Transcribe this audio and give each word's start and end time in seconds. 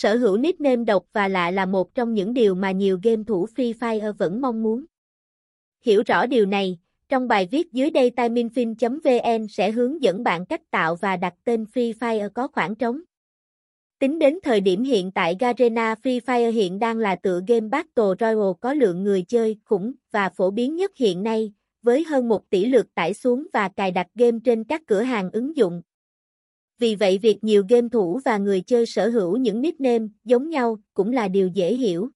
Sở 0.00 0.16
hữu 0.16 0.36
nickname 0.36 0.84
độc 0.84 1.04
và 1.12 1.28
lạ 1.28 1.50
là 1.50 1.66
một 1.66 1.94
trong 1.94 2.14
những 2.14 2.34
điều 2.34 2.54
mà 2.54 2.70
nhiều 2.70 2.98
game 3.02 3.22
thủ 3.26 3.46
Free 3.56 3.72
Fire 3.72 4.12
vẫn 4.12 4.40
mong 4.40 4.62
muốn. 4.62 4.84
Hiểu 5.84 6.02
rõ 6.06 6.26
điều 6.26 6.46
này, 6.46 6.78
trong 7.08 7.28
bài 7.28 7.48
viết 7.50 7.72
dưới 7.72 7.90
đây 7.90 8.10
timinfin.vn 8.16 9.48
sẽ 9.48 9.70
hướng 9.70 10.02
dẫn 10.02 10.22
bạn 10.22 10.46
cách 10.46 10.60
tạo 10.70 10.96
và 10.96 11.16
đặt 11.16 11.34
tên 11.44 11.64
Free 11.74 11.92
Fire 11.92 12.28
có 12.30 12.48
khoảng 12.48 12.74
trống. 12.74 13.00
Tính 13.98 14.18
đến 14.18 14.38
thời 14.42 14.60
điểm 14.60 14.82
hiện 14.82 15.10
tại 15.12 15.36
Garena 15.40 15.94
Free 16.02 16.20
Fire 16.20 16.50
hiện 16.50 16.78
đang 16.78 16.98
là 16.98 17.16
tựa 17.16 17.40
game 17.48 17.68
Battle 17.68 18.14
Royale 18.20 18.52
có 18.60 18.72
lượng 18.72 19.02
người 19.02 19.22
chơi 19.22 19.56
khủng 19.64 19.92
và 20.10 20.28
phổ 20.28 20.50
biến 20.50 20.76
nhất 20.76 20.90
hiện 20.96 21.22
nay, 21.22 21.52
với 21.82 22.04
hơn 22.04 22.28
1 22.28 22.50
tỷ 22.50 22.64
lượt 22.64 22.86
tải 22.94 23.14
xuống 23.14 23.46
và 23.52 23.68
cài 23.68 23.90
đặt 23.90 24.06
game 24.14 24.38
trên 24.44 24.64
các 24.64 24.82
cửa 24.86 25.02
hàng 25.02 25.30
ứng 25.32 25.56
dụng. 25.56 25.82
Vì 26.80 26.94
vậy 26.94 27.18
việc 27.18 27.44
nhiều 27.44 27.64
game 27.68 27.88
thủ 27.88 28.20
và 28.24 28.38
người 28.38 28.60
chơi 28.60 28.86
sở 28.86 29.08
hữu 29.08 29.36
những 29.36 29.60
nickname 29.60 30.06
giống 30.24 30.50
nhau 30.50 30.78
cũng 30.94 31.12
là 31.12 31.28
điều 31.28 31.48
dễ 31.48 31.74
hiểu. 31.74 32.08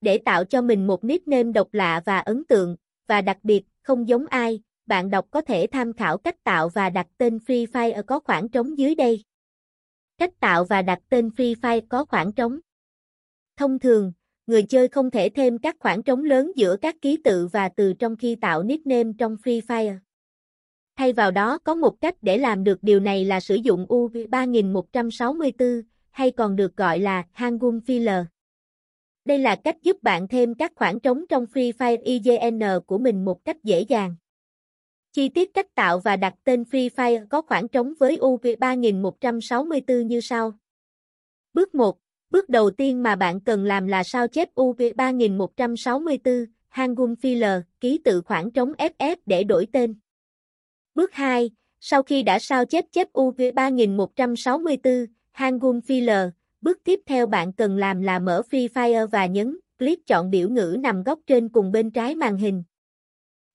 Để 0.00 0.18
tạo 0.18 0.44
cho 0.44 0.62
mình 0.62 0.86
một 0.86 1.04
nickname 1.04 1.52
độc 1.52 1.74
lạ 1.74 2.02
và 2.04 2.18
ấn 2.18 2.44
tượng, 2.44 2.76
và 3.06 3.20
đặc 3.20 3.38
biệt, 3.42 3.64
không 3.82 4.08
giống 4.08 4.26
ai, 4.26 4.60
bạn 4.86 5.10
đọc 5.10 5.26
có 5.30 5.40
thể 5.40 5.66
tham 5.72 5.92
khảo 5.92 6.18
cách 6.18 6.44
tạo 6.44 6.68
và 6.68 6.90
đặt 6.90 7.06
tên 7.18 7.38
Free 7.38 7.66
Fire 7.66 8.02
có 8.02 8.20
khoảng 8.20 8.48
trống 8.48 8.78
dưới 8.78 8.94
đây. 8.94 9.22
Cách 10.18 10.40
tạo 10.40 10.64
và 10.64 10.82
đặt 10.82 10.98
tên 11.08 11.28
Free 11.28 11.54
Fire 11.54 11.80
có 11.88 12.04
khoảng 12.04 12.32
trống. 12.32 12.58
Thông 13.56 13.78
thường, 13.78 14.12
người 14.46 14.62
chơi 14.62 14.88
không 14.88 15.10
thể 15.10 15.28
thêm 15.28 15.58
các 15.58 15.76
khoảng 15.78 16.02
trống 16.02 16.24
lớn 16.24 16.52
giữa 16.56 16.76
các 16.76 16.96
ký 17.02 17.16
tự 17.24 17.46
và 17.46 17.68
từ 17.68 17.92
trong 17.92 18.16
khi 18.16 18.36
tạo 18.36 18.62
nickname 18.62 19.12
trong 19.18 19.36
Free 19.44 19.60
Fire. 19.60 19.98
Thay 20.96 21.12
vào 21.12 21.30
đó 21.30 21.58
có 21.58 21.74
một 21.74 22.00
cách 22.00 22.14
để 22.22 22.38
làm 22.38 22.64
được 22.64 22.78
điều 22.82 23.00
này 23.00 23.24
là 23.24 23.40
sử 23.40 23.54
dụng 23.54 23.86
UV3164 23.88 25.82
hay 26.10 26.30
còn 26.30 26.56
được 26.56 26.76
gọi 26.76 26.98
là 26.98 27.22
Hangul 27.32 27.78
Filler. 27.86 28.24
Đây 29.24 29.38
là 29.38 29.56
cách 29.56 29.76
giúp 29.82 30.02
bạn 30.02 30.28
thêm 30.28 30.54
các 30.54 30.72
khoảng 30.74 31.00
trống 31.00 31.24
trong 31.28 31.44
Free 31.44 31.72
Fire 31.72 32.02
IGN 32.02 32.60
của 32.86 32.98
mình 32.98 33.24
một 33.24 33.44
cách 33.44 33.64
dễ 33.64 33.80
dàng. 33.80 34.16
Chi 35.12 35.28
tiết 35.28 35.54
cách 35.54 35.74
tạo 35.74 35.98
và 35.98 36.16
đặt 36.16 36.34
tên 36.44 36.62
Free 36.62 36.88
Fire 36.88 37.26
có 37.28 37.42
khoảng 37.42 37.68
trống 37.68 37.94
với 37.98 38.16
UV3164 38.16 40.02
như 40.02 40.20
sau. 40.20 40.52
Bước 41.52 41.74
1. 41.74 41.98
Bước 42.30 42.48
đầu 42.48 42.70
tiên 42.70 43.02
mà 43.02 43.16
bạn 43.16 43.40
cần 43.40 43.64
làm 43.64 43.86
là 43.86 44.04
sao 44.04 44.28
chép 44.28 44.48
UV3164, 44.54 46.46
Hangul 46.68 47.12
Filler, 47.12 47.62
ký 47.80 48.00
tự 48.04 48.22
khoảng 48.22 48.50
trống 48.50 48.72
FF 48.72 49.16
để 49.26 49.44
đổi 49.44 49.66
tên. 49.72 49.94
Bước 50.94 51.12
2. 51.12 51.50
Sau 51.80 52.02
khi 52.02 52.22
đã 52.22 52.38
sao 52.38 52.64
chép 52.64 52.84
chép 52.92 53.08
UV3164, 53.12 55.06
Hangul 55.32 55.78
Filler, 55.78 56.30
bước 56.60 56.78
tiếp 56.84 57.00
theo 57.06 57.26
bạn 57.26 57.52
cần 57.52 57.76
làm 57.76 58.02
là 58.02 58.18
mở 58.18 58.42
Free 58.50 58.68
Fire 58.68 59.06
và 59.06 59.26
nhấn 59.26 59.58
click 59.78 60.06
chọn 60.06 60.30
biểu 60.30 60.48
ngữ 60.48 60.76
nằm 60.80 61.02
góc 61.02 61.18
trên 61.26 61.48
cùng 61.48 61.72
bên 61.72 61.90
trái 61.90 62.14
màn 62.14 62.36
hình. 62.36 62.62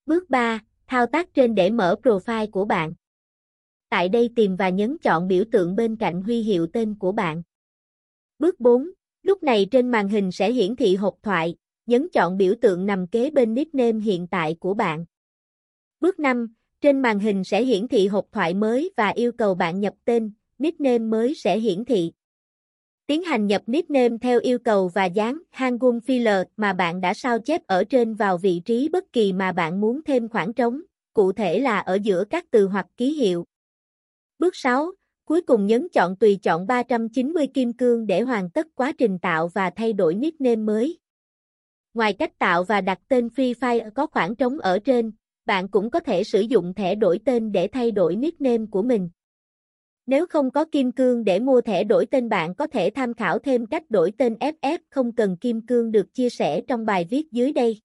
Bước 0.05 0.29
3. 0.29 0.59
Thao 0.87 1.05
tác 1.05 1.33
trên 1.33 1.55
để 1.55 1.69
mở 1.69 1.95
profile 2.03 2.51
của 2.51 2.65
bạn. 2.65 2.93
Tại 3.89 4.09
đây 4.09 4.29
tìm 4.35 4.55
và 4.55 4.69
nhấn 4.69 4.97
chọn 4.97 5.27
biểu 5.27 5.43
tượng 5.51 5.75
bên 5.75 5.95
cạnh 5.95 6.21
huy 6.21 6.41
hiệu 6.41 6.67
tên 6.67 6.95
của 6.99 7.11
bạn. 7.11 7.43
Bước 8.39 8.59
4. 8.59 8.89
Lúc 9.23 9.43
này 9.43 9.67
trên 9.71 9.91
màn 9.91 10.07
hình 10.07 10.31
sẽ 10.31 10.51
hiển 10.51 10.75
thị 10.75 10.95
hộp 10.95 11.15
thoại, 11.23 11.55
nhấn 11.85 12.07
chọn 12.13 12.37
biểu 12.37 12.53
tượng 12.61 12.85
nằm 12.85 13.07
kế 13.07 13.29
bên 13.29 13.53
nickname 13.53 13.99
hiện 13.99 14.27
tại 14.27 14.55
của 14.59 14.73
bạn. 14.73 15.05
Bước 15.99 16.19
5. 16.19 16.53
Trên 16.81 17.01
màn 17.01 17.19
hình 17.19 17.43
sẽ 17.43 17.63
hiển 17.63 17.87
thị 17.87 18.07
hộp 18.07 18.25
thoại 18.31 18.53
mới 18.53 18.91
và 18.97 19.09
yêu 19.09 19.31
cầu 19.31 19.55
bạn 19.55 19.79
nhập 19.79 19.93
tên, 20.05 20.31
nickname 20.57 20.99
mới 20.99 21.35
sẽ 21.35 21.59
hiển 21.59 21.85
thị. 21.85 22.11
Tiến 23.07 23.23
hành 23.23 23.47
nhập 23.47 23.61
nickname 23.65 24.17
theo 24.21 24.39
yêu 24.39 24.59
cầu 24.59 24.87
và 24.87 25.05
dán 25.05 25.37
Hangul 25.49 25.97
filler 25.97 26.45
mà 26.57 26.73
bạn 26.73 27.01
đã 27.01 27.13
sao 27.13 27.39
chép 27.39 27.67
ở 27.67 27.83
trên 27.83 28.13
vào 28.13 28.37
vị 28.37 28.61
trí 28.65 28.89
bất 28.89 29.13
kỳ 29.13 29.33
mà 29.33 29.51
bạn 29.51 29.81
muốn 29.81 30.01
thêm 30.03 30.29
khoảng 30.29 30.53
trống, 30.53 30.81
cụ 31.13 31.31
thể 31.31 31.59
là 31.59 31.79
ở 31.79 31.97
giữa 32.03 32.23
các 32.29 32.45
từ 32.51 32.67
hoặc 32.67 32.85
ký 32.97 33.13
hiệu. 33.13 33.45
Bước 34.39 34.55
6. 34.55 34.91
Cuối 35.25 35.41
cùng 35.41 35.65
nhấn 35.65 35.87
chọn 35.89 36.15
tùy 36.15 36.39
chọn 36.43 36.67
390 36.67 37.47
kim 37.47 37.73
cương 37.73 38.07
để 38.07 38.21
hoàn 38.21 38.49
tất 38.49 38.67
quá 38.75 38.91
trình 38.97 39.19
tạo 39.19 39.47
và 39.47 39.69
thay 39.69 39.93
đổi 39.93 40.15
nickname 40.15 40.55
mới. 40.55 40.99
Ngoài 41.93 42.13
cách 42.13 42.39
tạo 42.39 42.63
và 42.63 42.81
đặt 42.81 42.99
tên 43.07 43.27
Free 43.27 43.53
Fire 43.53 43.91
có 43.91 44.07
khoảng 44.07 44.35
trống 44.35 44.59
ở 44.59 44.79
trên, 44.79 45.11
bạn 45.49 45.67
cũng 45.67 45.89
có 45.89 45.99
thể 45.99 46.23
sử 46.23 46.41
dụng 46.41 46.73
thẻ 46.73 46.95
đổi 46.95 47.19
tên 47.25 47.51
để 47.51 47.67
thay 47.67 47.91
đổi 47.91 48.15
nickname 48.15 48.65
của 48.71 48.81
mình. 48.81 49.09
Nếu 50.05 50.25
không 50.27 50.51
có 50.51 50.65
kim 50.65 50.91
cương 50.91 51.23
để 51.23 51.39
mua 51.39 51.61
thẻ 51.61 51.83
đổi 51.83 52.05
tên 52.05 52.29
bạn 52.29 52.55
có 52.55 52.67
thể 52.67 52.89
tham 52.89 53.13
khảo 53.13 53.39
thêm 53.39 53.65
cách 53.65 53.89
đổi 53.89 54.11
tên 54.17 54.33
FF 54.33 54.77
không 54.89 55.11
cần 55.15 55.37
kim 55.37 55.65
cương 55.65 55.91
được 55.91 56.13
chia 56.13 56.29
sẻ 56.29 56.61
trong 56.67 56.85
bài 56.85 57.07
viết 57.09 57.31
dưới 57.31 57.51
đây. 57.51 57.81